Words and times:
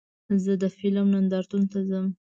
زه 0.43 0.53
د 0.61 0.63
فلم 0.77 1.07
نندارتون 1.15 1.63
ته 1.71 1.79
ځم. 1.89 2.05